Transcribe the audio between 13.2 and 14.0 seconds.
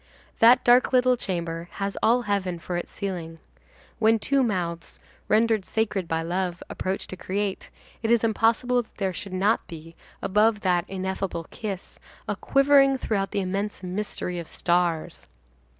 the immense